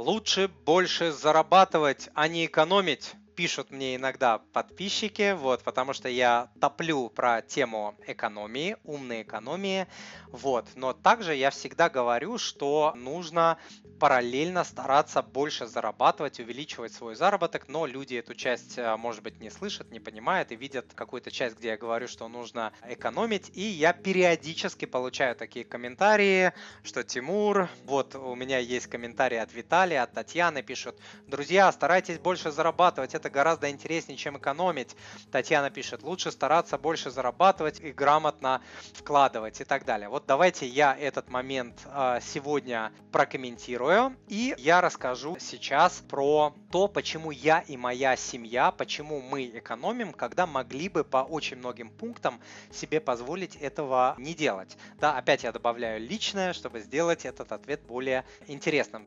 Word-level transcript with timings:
Лучше 0.00 0.48
больше 0.64 1.12
зарабатывать, 1.12 2.08
а 2.14 2.26
не 2.26 2.46
экономить 2.46 3.12
пишут 3.36 3.70
мне 3.70 3.96
иногда 3.96 4.38
подписчики, 4.38 5.32
вот, 5.32 5.62
потому 5.62 5.92
что 5.92 6.08
я 6.08 6.48
топлю 6.58 7.10
про 7.10 7.42
тему 7.42 7.94
экономии, 8.06 8.78
умной 8.84 9.20
экономии, 9.20 9.86
вот. 10.28 10.66
Но 10.74 10.94
также 10.94 11.34
я 11.34 11.50
всегда 11.50 11.90
говорю, 11.90 12.38
что 12.38 12.94
нужно 12.96 13.58
параллельно 14.00 14.64
стараться 14.64 15.22
больше 15.22 15.66
зарабатывать, 15.66 16.40
увеличивать 16.40 16.92
свой 16.94 17.14
заработок, 17.14 17.68
но 17.68 17.84
люди 17.84 18.14
эту 18.14 18.34
часть, 18.34 18.78
э, 18.78 18.96
может 18.96 19.22
быть, 19.22 19.38
не 19.40 19.50
слышат, 19.50 19.90
не 19.90 20.00
понимают 20.00 20.50
и 20.52 20.56
видят 20.56 20.86
какую-то 20.94 21.30
часть, 21.30 21.58
где 21.58 21.68
я 21.68 21.76
говорю, 21.76 22.08
что 22.08 22.26
нужно 22.26 22.72
экономить, 22.88 23.50
и 23.54 23.60
я 23.60 23.92
периодически 23.92 24.86
получаю 24.86 25.36
такие 25.36 25.66
комментарии, 25.66 26.52
что 26.82 27.04
Тимур, 27.04 27.68
вот 27.84 28.14
у 28.14 28.34
меня 28.34 28.58
есть 28.58 28.86
комментарии 28.86 29.36
от 29.36 29.52
Виталия, 29.52 30.02
от 30.02 30.12
Татьяны, 30.12 30.62
пишут, 30.62 30.98
друзья, 31.26 31.70
старайтесь 31.70 32.18
больше 32.18 32.50
зарабатывать, 32.50 33.14
это 33.14 33.28
гораздо 33.28 33.68
интереснее, 33.68 34.16
чем 34.16 34.38
экономить. 34.38 34.96
Татьяна 35.30 35.68
пишет, 35.68 36.02
лучше 36.02 36.30
стараться 36.30 36.78
больше 36.78 37.10
зарабатывать 37.10 37.80
и 37.80 37.92
грамотно 37.92 38.62
вкладывать 38.94 39.60
и 39.60 39.64
так 39.64 39.84
далее. 39.84 40.08
Вот 40.08 40.24
давайте 40.26 40.66
я 40.66 40.96
этот 40.98 41.28
момент 41.28 41.82
э, 41.84 42.20
сегодня 42.22 42.92
прокомментирую 43.12 43.89
и 44.28 44.54
я 44.58 44.80
расскажу 44.80 45.36
сейчас 45.40 46.02
про 46.08 46.54
то, 46.70 46.86
почему 46.88 47.30
я 47.30 47.60
и 47.60 47.76
моя 47.76 48.16
семья, 48.16 48.70
почему 48.70 49.20
мы 49.20 49.46
экономим, 49.46 50.12
когда 50.12 50.46
могли 50.46 50.88
бы 50.88 51.02
по 51.04 51.18
очень 51.18 51.56
многим 51.56 51.88
пунктам 51.90 52.40
себе 52.72 53.00
позволить 53.00 53.56
этого 53.56 54.14
не 54.18 54.34
делать. 54.34 54.76
Да, 54.98 55.16
опять 55.16 55.44
я 55.44 55.52
добавляю 55.52 56.00
личное, 56.00 56.52
чтобы 56.52 56.80
сделать 56.80 57.24
этот 57.24 57.52
ответ 57.52 57.82
более 57.82 58.24
интересным. 58.46 59.06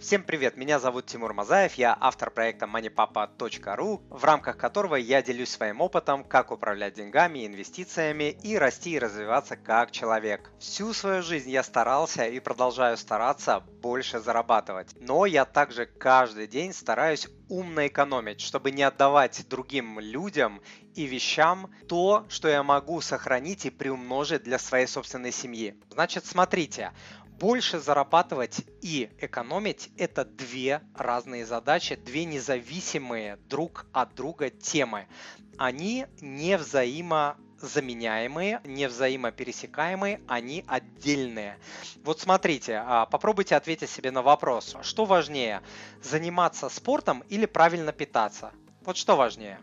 Всем 0.00 0.22
привет, 0.22 0.56
меня 0.56 0.78
зовут 0.78 1.04
Тимур 1.04 1.34
Мазаев, 1.34 1.74
я 1.74 1.94
автор 2.00 2.30
проекта 2.30 2.64
moneypapa.ru, 2.64 4.00
в 4.08 4.24
рамках 4.24 4.56
которого 4.56 4.96
я 4.96 5.22
делюсь 5.22 5.50
своим 5.50 5.82
опытом, 5.82 6.24
как 6.24 6.52
управлять 6.52 6.94
деньгами, 6.94 7.46
инвестициями 7.46 8.30
и 8.42 8.56
расти 8.56 8.92
и 8.92 8.98
развиваться 8.98 9.56
как 9.58 9.90
человек. 9.90 10.52
Всю 10.58 10.94
свою 10.94 11.22
жизнь 11.22 11.50
я 11.50 11.62
старался 11.62 12.24
и 12.24 12.40
продолжаю 12.40 12.96
стараться 12.96 13.60
больше 13.60 14.20
зарабатывать, 14.20 14.88
но 14.98 15.26
я 15.26 15.44
также 15.44 15.84
каждый 15.84 16.46
день 16.46 16.72
стараюсь 16.72 17.28
умно 17.50 17.86
экономить, 17.86 18.40
чтобы 18.40 18.70
не 18.70 18.82
отдавать 18.82 19.46
другим 19.48 20.00
людям 20.00 20.62
и 20.94 21.04
вещам 21.04 21.70
то, 21.88 22.24
что 22.28 22.48
я 22.48 22.62
могу 22.62 23.00
сохранить 23.00 23.66
и 23.66 23.70
приумножить 23.70 24.44
для 24.44 24.58
своей 24.58 24.86
собственной 24.86 25.32
семьи. 25.32 25.78
Значит, 25.90 26.26
смотрите, 26.26 26.92
больше 27.40 27.80
зарабатывать 27.80 28.60
и 28.82 29.10
экономить– 29.18 29.90
это 29.96 30.26
две 30.26 30.82
разные 30.94 31.46
задачи, 31.46 31.96
две 31.96 32.26
независимые 32.26 33.38
друг 33.48 33.86
от 33.92 34.14
друга 34.14 34.50
темы. 34.50 35.06
Они 35.56 36.06
не 36.20 36.58
взаимозаменяемые, 36.58 38.60
не 38.64 38.88
взаимопересекаемые, 38.88 40.20
они 40.28 40.66
отдельные. 40.68 41.56
Вот 42.04 42.20
смотрите, 42.20 42.82
а, 42.86 43.06
попробуйте 43.06 43.56
ответить 43.56 43.88
себе 43.88 44.10
на 44.10 44.20
вопрос, 44.20 44.76
что 44.82 45.06
важнее, 45.06 45.62
заниматься 46.02 46.68
спортом 46.68 47.24
или 47.30 47.46
правильно 47.46 47.92
питаться? 47.92 48.52
Вот 48.82 48.98
что 48.98 49.16
важнее? 49.16 49.60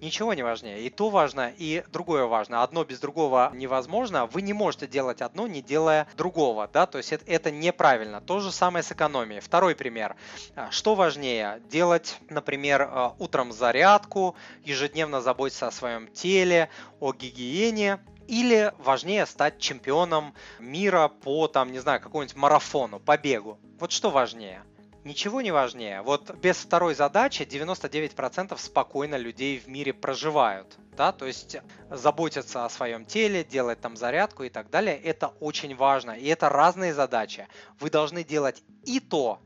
Ничего 0.00 0.32
не 0.34 0.42
важнее. 0.42 0.82
И 0.82 0.90
то 0.90 1.10
важно, 1.10 1.52
и 1.56 1.84
другое 1.92 2.24
важно. 2.26 2.62
Одно 2.62 2.84
без 2.84 3.00
другого 3.00 3.50
невозможно. 3.54 4.26
Вы 4.26 4.42
не 4.42 4.52
можете 4.52 4.86
делать 4.86 5.20
одно, 5.20 5.46
не 5.46 5.60
делая 5.60 6.06
другого. 6.16 6.68
Да? 6.72 6.86
То 6.86 6.98
есть 6.98 7.12
это, 7.12 7.24
это 7.26 7.50
неправильно. 7.50 8.20
То 8.20 8.40
же 8.40 8.52
самое 8.52 8.82
с 8.82 8.92
экономией. 8.92 9.40
Второй 9.40 9.74
пример. 9.74 10.14
А, 10.54 10.70
что 10.70 10.94
важнее? 10.94 11.60
Делать, 11.68 12.18
например, 12.30 12.82
а, 12.82 13.14
утром 13.18 13.52
зарядку, 13.52 14.36
ежедневно 14.64 15.20
заботиться 15.20 15.66
о 15.66 15.72
своем 15.72 16.06
теле, 16.08 16.70
о 17.00 17.12
гигиене, 17.12 17.98
или 18.28 18.72
важнее 18.78 19.26
стать 19.26 19.58
чемпионом 19.58 20.34
мира 20.58 21.08
по, 21.08 21.48
там, 21.48 21.72
не 21.72 21.78
знаю, 21.78 22.00
какому-нибудь 22.00 22.36
марафону, 22.36 23.00
по 23.00 23.16
бегу. 23.16 23.58
Вот 23.80 23.90
что 23.90 24.10
важнее? 24.10 24.62
Ничего 25.08 25.40
не 25.40 25.52
важнее. 25.52 26.02
Вот 26.02 26.34
без 26.34 26.58
второй 26.58 26.94
задачи 26.94 27.40
99% 27.40 28.58
спокойно 28.58 29.16
людей 29.16 29.58
в 29.58 29.66
мире 29.66 29.94
проживают. 29.94 30.76
Да? 30.98 31.12
То 31.12 31.24
есть 31.24 31.56
заботиться 31.88 32.66
о 32.66 32.68
своем 32.68 33.06
теле, 33.06 33.42
делать 33.42 33.80
там 33.80 33.96
зарядку 33.96 34.42
и 34.42 34.50
так 34.50 34.68
далее, 34.68 35.00
это 35.00 35.28
очень 35.40 35.74
важно. 35.74 36.10
И 36.10 36.26
это 36.26 36.50
разные 36.50 36.92
задачи. 36.92 37.48
Вы 37.80 37.88
должны 37.88 38.22
делать 38.22 38.62
и 38.84 39.00
то, 39.00 39.40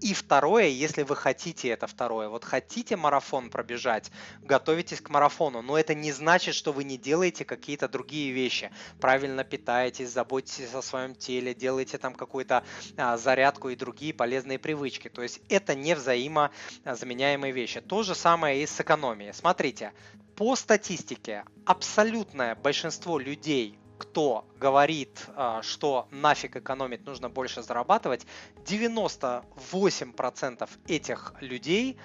и 0.00 0.14
второе, 0.14 0.66
если 0.66 1.02
вы 1.02 1.16
хотите 1.16 1.68
это 1.68 1.86
второе, 1.86 2.28
вот 2.28 2.44
хотите 2.44 2.96
марафон 2.96 3.50
пробежать, 3.50 4.10
готовитесь 4.42 5.00
к 5.00 5.10
марафону, 5.10 5.62
но 5.62 5.78
это 5.78 5.94
не 5.94 6.12
значит, 6.12 6.54
что 6.54 6.72
вы 6.72 6.84
не 6.84 6.96
делаете 6.96 7.44
какие-то 7.44 7.88
другие 7.88 8.32
вещи. 8.32 8.70
Правильно 9.00 9.44
питаетесь, 9.44 10.10
заботитесь 10.10 10.74
о 10.74 10.82
своем 10.82 11.14
теле, 11.14 11.54
делаете 11.54 11.98
там 11.98 12.14
какую-то 12.14 12.64
а, 12.96 13.16
зарядку 13.16 13.68
и 13.68 13.76
другие 13.76 14.14
полезные 14.14 14.58
привычки. 14.58 15.08
То 15.08 15.22
есть 15.22 15.40
это 15.48 15.74
не 15.74 15.94
взаимозаменяемые 15.94 17.52
вещи. 17.52 17.80
То 17.80 18.02
же 18.02 18.14
самое 18.14 18.62
и 18.62 18.66
с 18.66 18.80
экономией. 18.80 19.34
Смотрите, 19.34 19.92
по 20.36 20.56
статистике 20.56 21.44
абсолютное 21.66 22.54
большинство 22.54 23.18
людей 23.18 23.79
кто 24.00 24.46
говорит, 24.58 25.26
а, 25.36 25.62
что 25.62 26.08
нафиг 26.10 26.56
экономить, 26.56 27.04
нужно 27.04 27.28
больше 27.28 27.62
зарабатывать, 27.62 28.26
98% 28.64 30.68
этих 30.88 31.34
людей 31.40 31.98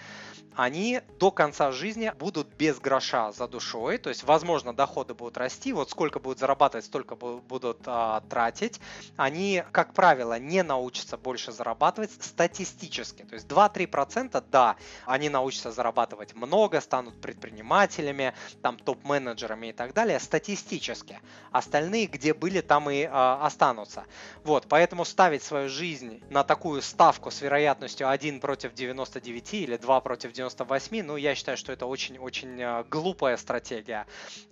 они 0.56 1.02
до 1.20 1.32
конца 1.32 1.72
жизни 1.72 2.12
будут 2.18 2.48
без 2.58 2.80
гроша 2.80 3.32
за 3.32 3.48
душой, 3.48 3.98
то 3.98 4.10
есть, 4.10 4.24
возможно, 4.24 4.74
доходы 4.74 5.14
будут 5.14 5.38
расти, 5.38 5.74
вот 5.74 5.90
сколько 5.90 6.20
будут 6.20 6.40
зарабатывать, 6.40 6.86
столько 6.86 7.16
будут 7.16 7.80
а, 7.86 8.22
тратить. 8.30 8.80
Они, 9.18 9.64
как 9.72 9.94
правило, 9.94 10.40
не 10.40 10.64
научатся 10.64 11.18
больше 11.18 11.52
зарабатывать 11.52 12.12
статистически, 12.20 13.24
то 13.24 13.36
есть 13.36 13.48
2-3%, 13.48 14.44
да, 14.50 14.78
они 15.06 15.30
научатся 15.30 15.72
зарабатывать 15.72 16.34
много, 16.36 16.80
станут 16.82 17.20
предпринимателями, 17.20 18.34
там 18.62 18.78
топ-менеджерами 18.78 19.68
и 19.68 19.74
так 19.74 19.94
далее, 19.94 20.20
статистически. 20.20 21.20
Остальные, 21.52 22.08
где 22.08 22.34
были, 22.34 22.62
там 22.62 22.90
и 22.90 23.08
а, 23.10 23.46
останутся. 23.46 24.06
Вот, 24.44 24.68
поэтому 24.70 25.06
ставить 25.06 25.44
свою 25.44 25.70
жизнь 25.70 26.24
на 26.30 26.44
такую 26.44 26.82
ставку 26.82 27.32
с 27.32 27.42
вероятностью 27.42 28.10
1 28.10 28.40
против 28.40 28.74
99 28.74 29.54
или 29.54 29.78
2 29.78 30.02
против 30.02 30.32
99 30.32 30.45
98, 30.50 31.04
ну, 31.04 31.18
я 31.18 31.36
считаю, 31.36 31.58
что 31.58 31.72
это 31.72 31.86
очень-очень 31.86 32.62
э, 32.62 32.84
глупая 32.90 33.38
стратегия. 33.38 34.06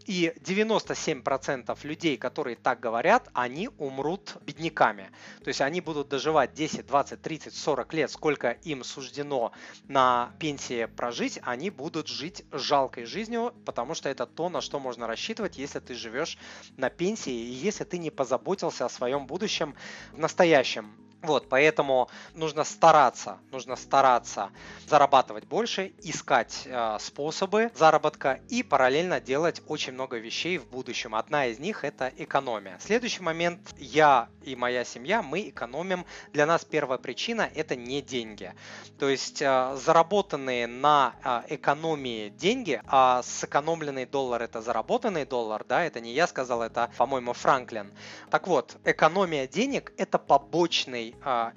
И 0.05 0.33
97% 0.43 1.77
людей, 1.83 2.17
которые 2.17 2.55
так 2.55 2.79
говорят, 2.79 3.29
они 3.33 3.69
умрут 3.77 4.37
бедняками. 4.41 5.11
То 5.43 5.49
есть 5.49 5.61
они 5.61 5.81
будут 5.81 6.09
доживать 6.09 6.53
10, 6.53 6.87
20, 6.87 7.21
30, 7.21 7.53
40 7.55 7.93
лет, 7.93 8.11
сколько 8.11 8.51
им 8.51 8.83
суждено 8.83 9.51
на 9.87 10.33
пенсии 10.39 10.85
прожить, 10.85 11.39
они 11.43 11.69
будут 11.69 12.07
жить 12.07 12.43
жалкой 12.51 13.05
жизнью, 13.05 13.53
потому 13.65 13.93
что 13.93 14.09
это 14.09 14.25
то, 14.25 14.49
на 14.49 14.61
что 14.61 14.79
можно 14.79 15.07
рассчитывать, 15.07 15.57
если 15.57 15.79
ты 15.79 15.93
живешь 15.93 16.37
на 16.77 16.89
пенсии 16.89 17.33
и 17.33 17.53
если 17.53 17.83
ты 17.83 17.97
не 17.97 18.09
позаботился 18.09 18.85
о 18.85 18.89
своем 18.89 19.27
будущем 19.27 19.75
в 20.11 20.17
настоящем. 20.17 20.95
Вот, 21.23 21.47
поэтому 21.47 22.09
нужно 22.33 22.65
стараться, 22.65 23.39
нужно 23.49 23.77
стараться 23.77 24.51
зарабатывать 24.87 25.45
больше, 25.45 25.93
искать 26.01 26.63
э, 26.65 26.97
способы 26.99 27.71
заработка 27.75 28.41
и 28.49 28.61
параллельно 28.61 29.21
делать 29.21 29.61
очень 29.67 29.93
много 29.93 30.17
вещей 30.17 30.57
в 30.57 30.67
будущем. 30.67 31.15
Одна 31.15 31.45
из 31.45 31.59
них 31.59 31.85
это 31.85 32.11
экономия. 32.17 32.77
Следующий 32.81 33.23
момент, 33.23 33.73
я 33.77 34.27
и 34.41 34.57
моя 34.57 34.83
семья, 34.83 35.21
мы 35.21 35.47
экономим. 35.47 36.05
Для 36.33 36.45
нас 36.45 36.65
первая 36.65 36.97
причина 36.97 37.49
это 37.55 37.77
не 37.77 38.01
деньги. 38.01 38.53
То 38.99 39.07
есть 39.07 39.41
э, 39.41 39.77
заработанные 39.77 40.67
на 40.67 41.15
э, 41.23 41.55
экономии 41.55 42.29
деньги, 42.29 42.81
а 42.85 43.23
сэкономленный 43.23 44.05
доллар 44.05 44.41
это 44.41 44.61
заработанный 44.61 45.25
доллар, 45.25 45.63
да, 45.63 45.85
это 45.85 46.01
не 46.01 46.11
я 46.11 46.27
сказал, 46.27 46.61
это, 46.61 46.91
по-моему, 46.97 47.31
Франклин. 47.31 47.93
Так 48.29 48.47
вот, 48.47 48.75
экономия 48.83 49.47
денег 49.47 49.93
это 49.95 50.19
побочный 50.19 51.12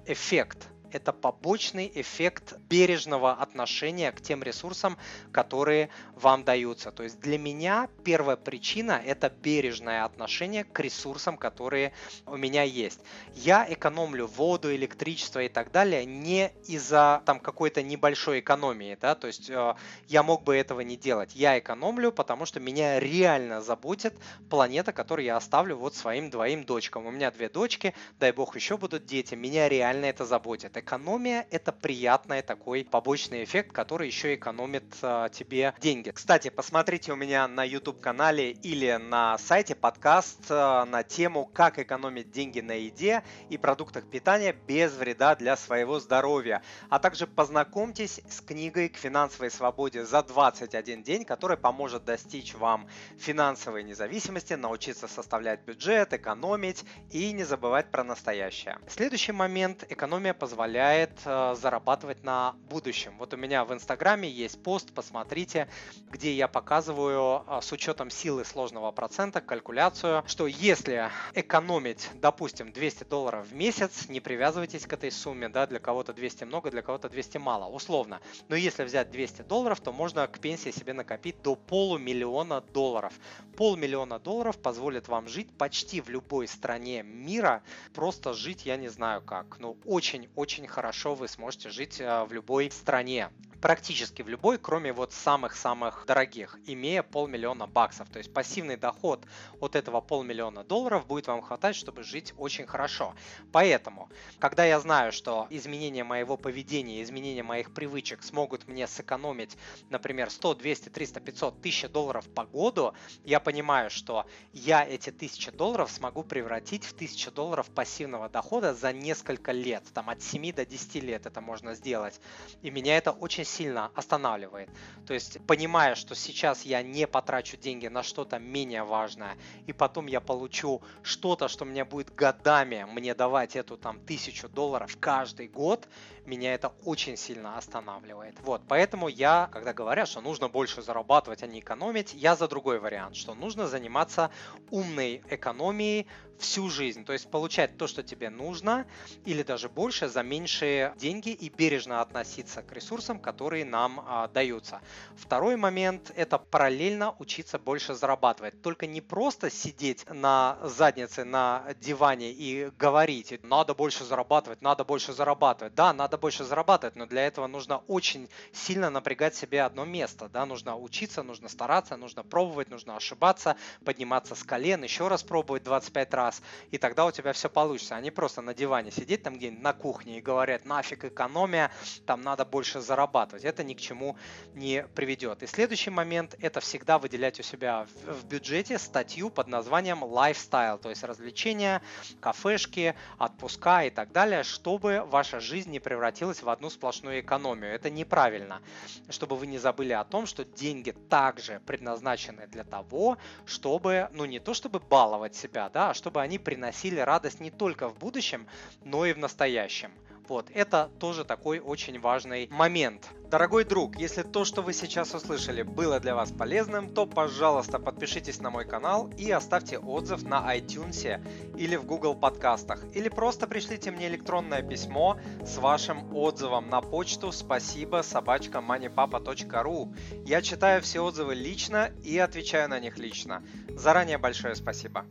эффект 0.06 0.69
это 0.97 1.13
побочный 1.13 1.91
эффект 1.95 2.55
бережного 2.69 3.33
отношения 3.33 4.11
к 4.13 4.21
тем 4.21 4.43
ресурсам, 4.43 4.97
которые 5.33 5.91
вам 6.15 6.45
даются. 6.45 6.91
То 6.91 7.03
есть 7.03 7.21
для 7.21 7.39
меня 7.39 7.89
первая 8.05 8.37
причина– 8.37 9.01
это 9.07 9.31
бережное 9.31 10.05
отношение 10.05 10.65
к 10.65 10.81
ресурсам, 10.81 11.37
которые 11.37 11.93
у 12.27 12.37
меня 12.37 12.63
есть. 12.63 13.01
Я 13.35 13.67
экономлю 13.69 14.27
воду, 14.27 14.75
электричество 14.75 15.41
и 15.41 15.49
так 15.49 15.71
далее 15.71 16.05
не 16.05 16.53
из-за 16.67 17.23
там 17.25 17.41
какой-то 17.41 17.83
небольшой 17.83 18.41
экономии, 18.41 18.97
да, 19.01 19.15
то 19.15 19.27
есть 19.27 19.51
э, 19.51 19.75
я 20.09 20.23
мог 20.23 20.45
бы 20.45 20.57
этого 20.57 20.81
не 20.81 20.97
делать. 20.97 21.35
Я 21.35 21.59
экономлю, 21.59 22.13
потому 22.13 22.47
что 22.47 22.61
меня 22.61 22.99
реально 23.01 23.61
заботит 23.61 24.15
планета, 24.51 24.93
которую 24.93 25.27
я 25.27 25.37
оставлю 25.37 25.77
вот 25.77 25.95
своим 25.95 26.31
двоим 26.31 26.65
дочкам. 26.65 27.07
У 27.07 27.11
меня 27.11 27.31
две 27.31 27.49
дочки, 27.49 27.95
дай 28.19 28.33
бог 28.33 28.57
еще 28.57 28.77
будут 28.77 29.05
дети, 29.07 29.35
меня 29.35 29.69
реально 29.69 30.07
это 30.07 30.25
заботит 30.25 30.77
экономия– 30.87 31.49
это 31.50 31.73
приятный 31.73 32.43
такой 32.43 32.85
побочный 32.85 33.43
эффект, 33.43 33.73
который 33.73 34.06
еще 34.06 34.37
экономит 34.37 34.85
а, 35.03 35.29
тебе 35.31 35.75
деньги. 35.81 36.11
Кстати, 36.11 36.49
посмотрите 36.49 37.12
у 37.12 37.17
меня 37.17 37.49
на 37.49 37.65
YouTube-канале 37.65 38.53
или 38.53 38.93
на 38.93 39.37
сайте 39.38 39.75
подкаст 39.75 40.44
а, 40.49 40.85
на 40.85 41.03
тему 41.03 41.50
«Как 41.53 41.81
экономить 41.81 42.31
деньги 42.31 42.61
на 42.61 42.75
еде 42.75 43.25
и 43.50 43.59
продуктах 43.59 44.09
питания 44.09 44.53
без 44.53 44.94
вреда 44.94 45.35
для 45.35 45.56
своего 45.56 45.99
здоровья». 45.99 46.62
А 46.88 47.00
также 47.00 47.27
познакомьтесь 47.27 48.21
с 48.31 48.41
книгой 48.41 48.88
«К 48.88 48.97
финансовой 48.97 49.50
свободе 49.50 50.05
за 50.05 50.23
21 50.23 51.03
день», 51.03 51.25
которая 51.25 51.59
поможет 51.59 52.05
достичь 52.05 52.55
вам 52.55 52.88
финансовой 53.19 53.83
независимости, 53.83 54.53
научиться 54.53 55.09
составлять 55.09 55.65
бюджет, 55.65 56.12
экономить 56.12 56.85
и 57.11 57.33
не 57.33 57.43
забывать 57.43 57.91
про 57.91 58.05
настоящее. 58.05 58.79
Следующий 58.87 59.33
момент. 59.33 59.85
Экономия 59.88 60.33
позволяет 60.33 60.66
э, 60.75 61.55
зарабатывать 61.55 62.25
на 62.25 62.57
будущем. 62.69 63.15
Вот 63.19 63.33
у 63.35 63.37
меня 63.37 63.65
в 63.65 63.73
Инстаграме 63.73 64.29
есть 64.29 64.63
пост, 64.63 64.93
посмотрите, 64.93 65.69
где 66.11 66.33
я 66.33 66.49
показываю 66.49 67.45
э, 67.47 67.61
с 67.63 67.73
учетом 67.73 68.11
силы 68.11 68.45
сложного 68.45 68.91
процента 68.93 69.41
калькуляцию, 69.41 70.25
что 70.27 70.47
если 70.47 71.11
экономить, 71.35 72.11
допустим, 72.15 72.73
200 72.73 73.05
долларов 73.05 73.47
в 73.47 73.55
месяц, 73.55 74.09
не 74.09 74.21
привязывайтесь 74.21 74.87
к 74.87 74.93
этой 74.93 75.11
сумме, 75.11 75.49
да, 75.49 75.67
для 75.67 75.79
кого-то 75.79 76.13
200 76.13 76.45
много, 76.45 76.71
для 76.71 76.83
кого-то 76.83 77.09
200 77.09 77.39
мало, 77.39 77.67
условно. 77.67 78.21
Но 78.49 78.57
если 78.57 78.85
взять 78.85 79.11
200 79.11 79.43
долларов, 79.43 79.81
то 79.81 79.93
можно 79.93 80.27
к 80.27 80.39
пенсии 80.39 80.71
себе 80.71 80.93
накопить 80.93 81.43
до 81.43 81.55
полумиллиона 81.55 82.61
долларов. 82.61 83.12
Полмиллиона 83.57 84.19
долларов 84.19 84.59
позволит 84.59 85.09
вам 85.09 85.29
жить 85.29 85.49
почти 85.57 86.01
в 86.01 86.09
любой 86.09 86.49
стране 86.49 87.03
мира, 87.03 87.62
просто 87.95 88.33
жить, 88.33 88.67
я 88.67 88.77
не 88.77 88.89
знаю 88.89 89.23
как, 89.23 89.59
но 89.59 89.77
очень-очень 89.85 90.56
хорошо 90.64 91.14
вы 91.14 91.29
сможете 91.29 91.69
жить 91.69 92.00
э, 92.00 92.25
в 92.25 92.32
любой 92.32 92.70
стране 92.70 93.29
практически 93.67 94.23
в 94.23 94.29
любой, 94.29 94.59
кроме 94.59 94.93
вот 94.93 95.13
самых-самых 95.13 96.05
дорогих, 96.07 96.57
имея 96.67 97.03
полмиллиона 97.03 97.67
баксов. 97.67 98.09
То 98.09 98.19
есть 98.19 98.33
пассивный 98.33 98.77
доход 98.77 99.27
от 99.61 99.75
этого 99.75 100.01
полмиллиона 100.01 100.63
долларов 100.63 101.05
будет 101.05 101.27
вам 101.27 101.43
хватать, 101.43 101.75
чтобы 101.75 102.05
жить 102.05 102.33
очень 102.37 102.65
хорошо. 102.65 103.17
Поэтому, 103.51 104.09
когда 104.39 104.65
я 104.65 104.79
знаю, 104.79 105.11
что 105.11 105.49
изменения 105.51 106.05
моего 106.05 106.37
поведения, 106.37 107.03
изменения 107.03 107.43
моих 107.43 107.75
привычек 107.75 108.23
смогут 108.23 108.69
мне 108.69 108.87
сэкономить, 108.87 109.57
например, 109.91 110.31
100, 110.31 110.55
200, 110.55 110.89
300, 110.91 111.19
500, 111.19 111.59
1000 111.59 111.89
долларов 111.89 112.29
по 112.29 112.45
году, 112.45 112.95
я 113.25 113.41
понимаю, 113.41 113.91
что 113.91 114.27
я 114.53 114.85
эти 114.85 115.11
1000 115.11 115.51
долларов 115.51 115.91
смогу 115.91 116.23
превратить 116.23 116.85
в 116.85 116.93
1000 116.93 117.33
долларов 117.33 117.69
пассивного 117.71 118.29
дохода 118.29 118.75
за 118.75 118.93
несколько 118.93 119.51
лет. 119.51 119.83
Там 119.93 120.09
от 120.09 120.23
7 120.23 120.53
до 120.53 120.65
10 120.65 121.03
лет 121.03 121.27
это 121.27 121.41
можно 121.41 121.75
сделать. 121.75 122.21
И 122.62 122.71
меня 122.71 122.97
это 122.97 123.11
очень 123.11 123.45
сильно 123.56 123.91
останавливает. 123.94 124.69
То 125.06 125.14
есть, 125.14 125.38
понимая, 125.47 125.94
что 125.94 126.14
сейчас 126.14 126.62
я 126.62 126.82
не 126.82 127.06
потрачу 127.06 127.56
деньги 127.56 127.87
на 127.88 128.03
что-то 128.03 128.38
менее 128.38 128.82
важное, 128.82 129.37
и 129.67 129.73
потом 129.73 130.06
я 130.06 130.20
получу 130.20 130.82
что-то, 131.03 131.49
что 131.49 131.64
мне 131.64 131.85
будет 131.85 132.14
годами 132.14 132.87
мне 132.93 133.14
давать 133.14 133.56
эту 133.56 133.76
там 133.76 134.00
тысячу 134.00 134.49
долларов 134.49 134.97
каждый 135.00 135.49
год, 135.49 135.88
меня 136.26 136.55
это 136.55 136.73
очень 136.85 137.17
сильно 137.17 137.56
останавливает. 137.56 138.35
Вот, 138.41 138.62
поэтому 138.69 139.08
я, 139.08 139.49
когда 139.53 139.73
говорят, 139.73 140.09
что 140.09 140.20
нужно 140.20 140.49
больше 140.49 140.82
зарабатывать, 140.82 141.43
а 141.43 141.47
не 141.47 141.61
экономить, 141.61 142.14
я 142.14 142.37
за 142.37 142.49
другой 142.49 142.79
вариант, 142.79 143.17
что 143.17 143.35
нужно 143.35 143.67
заниматься 143.67 144.31
умной 144.70 145.23
экономией 145.31 146.06
всю 146.38 146.69
жизнь, 146.69 147.05
то 147.05 147.12
есть 147.12 147.31
получать 147.31 147.76
то, 147.79 147.87
что 147.87 148.02
тебе 148.02 148.31
нужно, 148.31 148.87
или 149.25 149.43
даже 149.43 149.69
больше 149.69 150.09
за 150.09 150.23
меньшие 150.23 150.94
деньги 150.99 151.31
и 151.31 151.49
бережно 151.49 152.00
относиться 152.00 152.62
к 152.62 152.73
ресурсам, 152.73 153.19
которые 153.19 153.36
нам 153.65 154.05
а, 154.06 154.29
даются. 154.29 154.81
Второй 155.17 155.56
момент– 155.56 156.12
это 156.17 156.38
параллельно 156.38 157.15
учиться 157.19 157.59
больше 157.59 157.94
зарабатывать. 157.94 158.61
Только 158.62 158.87
не 158.87 159.00
просто 159.00 159.50
сидеть 159.50 160.05
на 160.11 160.59
заднице, 160.62 161.25
на 161.25 161.65
диване 161.81 162.33
и 162.33 162.71
говорить, 162.79 163.43
надо 163.43 163.75
больше 163.75 164.05
зарабатывать, 164.05 164.62
надо 164.62 164.85
больше 164.85 165.12
зарабатывать. 165.12 165.75
Да, 165.75 165.93
надо 165.93 166.19
больше 166.19 166.44
зарабатывать, 166.44 166.97
но 166.97 167.06
для 167.06 167.27
этого 167.27 167.47
нужно 167.47 167.83
очень 167.87 168.29
сильно 168.53 168.91
напрягать 168.91 169.35
себе 169.35 169.62
одно 169.62 169.85
место, 169.85 170.29
да, 170.29 170.47
нужно 170.47 170.77
учиться, 170.77 171.23
нужно 171.23 171.49
стараться, 171.49 171.97
нужно 171.97 172.23
пробовать, 172.23 172.71
нужно 172.71 172.97
ошибаться, 172.97 173.56
подниматься 173.85 174.35
с 174.35 174.43
колен, 174.43 174.83
еще 174.83 175.09
раз 175.09 175.23
пробовать 175.23 175.62
25 175.62 176.15
раз, 176.15 176.43
и 176.71 176.79
тогда 176.79 177.06
у 177.06 177.11
тебя 177.11 177.33
все 177.33 177.49
получится, 177.49 177.97
а 177.97 178.00
не 178.00 178.11
просто 178.11 178.43
на 178.43 178.55
диване 178.55 178.91
сидеть 178.91 179.23
там 179.23 179.37
где-нибудь 179.37 179.62
на 179.62 179.73
кухне 179.73 180.19
и 180.19 180.21
говорят, 180.21 180.65
нафиг 180.65 181.05
экономия, 181.05 181.71
там 182.06 182.23
надо 182.23 182.44
больше 182.44 182.81
зарабатывать, 182.81 183.25
это 183.34 183.64
ни 183.64 183.75
к 183.75 183.81
чему 183.81 184.17
не 184.55 184.87
приведет. 184.94 185.43
И 185.43 185.46
следующий 185.46 185.90
момент, 185.90 186.37
это 186.40 186.61
всегда 186.61 186.99
выделять 186.99 187.40
у 187.40 187.43
себя 187.43 187.87
в, 188.05 188.25
бюджете 188.26 188.78
статью 188.78 189.31
под 189.31 189.49
названием 189.49 190.05
lifestyle, 190.05 190.78
то 190.78 190.90
есть 190.90 191.02
развлечения, 191.05 191.82
кафешки, 192.20 192.94
отпуска 193.19 193.84
и 193.84 193.90
так 193.90 194.12
далее, 194.12 194.43
чтобы 194.43 195.05
ваша 195.06 195.40
жизнь 195.40 195.70
не 195.70 195.81
превратилась 195.81 196.43
в 196.43 196.49
одну 196.49 196.70
сплошную 196.70 197.20
экономию. 197.20 197.73
Это 197.73 197.90
неправильно. 197.90 198.61
Чтобы 199.08 199.37
вы 199.37 199.46
не 199.46 199.58
забыли 199.58 199.93
о 199.93 200.05
том, 200.05 200.26
что 200.26 200.44
деньги 200.44 200.90
также 200.90 201.61
предназначены 201.67 202.46
для 202.46 202.64
того, 202.64 203.19
чтобы, 203.44 204.08
ну 204.12 204.25
не 204.25 204.40
то 204.40 204.55
чтобы 204.55 204.81
баловать 204.81 205.34
себя, 205.34 205.69
да, 205.69 205.90
а 205.90 205.94
чтобы 205.94 206.20
они 206.20 206.38
приносили 206.38 207.00
радость 207.00 207.40
не 207.40 207.50
только 207.50 207.88
в 207.88 207.99
будущем, 207.99 208.46
но 208.84 209.06
и 209.06 209.12
в 209.12 209.19
настоящем. 209.19 209.93
Вот, 210.28 210.50
это 210.55 210.90
тоже 210.99 211.25
такой 211.25 211.61
очень 211.61 212.00
важный 212.00 212.49
момент. 212.50 213.08
Дорогой 213.31 213.64
друг, 213.64 213.96
если 213.96 214.23
то, 214.23 214.44
что 214.44 214.62
вы 214.62 214.73
сейчас 214.73 215.14
услышали, 215.14 215.62
было 215.62 215.99
для 215.99 216.14
вас 216.14 216.31
полезным, 216.31 216.94
то, 216.94 217.06
пожалуйста, 217.06 217.78
подпишитесь 217.78 218.40
на 218.40 218.50
мой 218.50 218.64
канал 218.64 219.11
и 219.19 219.31
оставьте 219.31 219.78
отзыв 219.78 220.23
на 220.23 220.56
iTunes 220.56 221.20
или 221.56 221.76
в 221.76 221.84
Google 221.84 222.14
подкастах. 222.14 222.84
Или 222.94 223.08
просто 223.08 223.46
пришлите 223.46 223.90
мне 223.90 224.06
электронное 224.06 224.62
письмо 224.62 225.19
с 225.44 225.58
вашим 225.58 226.14
отзывом 226.14 226.69
на 226.70 226.81
почту 226.81 227.32
спасибо 227.32 228.02
собачка 228.02 228.58
moneypapa.ru. 228.58 229.96
Я 230.25 230.40
читаю 230.43 230.82
все 230.82 231.00
отзывы 231.00 231.34
лично 231.34 231.90
и 232.05 232.19
отвечаю 232.19 232.69
на 232.69 232.78
них 232.78 232.99
лично. 232.99 233.43
Заранее 233.69 234.19
большое 234.19 234.55
спасибо. 234.55 235.05